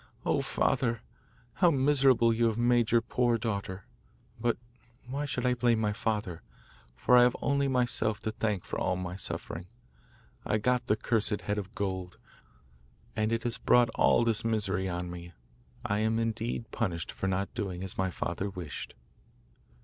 Oh! 0.25 0.41
father, 0.41 1.03
how 1.53 1.69
miserable 1.69 2.33
you 2.33 2.47
have 2.47 2.57
made 2.57 2.89
your 2.91 3.03
poor 3.03 3.37
daughter! 3.37 3.85
But, 4.39 4.57
why 5.05 5.25
should 5.25 5.45
I 5.45 5.53
blame 5.53 5.77
my 5.79 5.93
father? 5.93 6.41
for 6.95 7.15
I 7.15 7.21
have 7.21 7.35
only 7.39 7.67
myself 7.67 8.19
to 8.21 8.31
thank 8.31 8.63
for 8.65 8.79
all 8.79 8.95
my 8.95 9.15
sufferings. 9.15 9.67
I 10.43 10.57
got 10.57 10.87
the 10.87 10.95
cursed 10.95 11.41
head 11.41 11.59
of 11.59 11.75
gold, 11.75 12.17
and 13.15 13.31
it 13.31 13.43
has 13.43 13.59
brought 13.59 13.91
all 13.91 14.23
this 14.23 14.43
misery 14.43 14.89
on 14.89 15.11
me. 15.11 15.33
I 15.85 15.99
am 15.99 16.17
indeed 16.17 16.71
punished 16.71 17.11
for 17.11 17.27
not 17.27 17.53
doing 17.53 17.83
as 17.83 17.95
my 17.95 18.09
father 18.09 18.49
wished! 18.49 18.95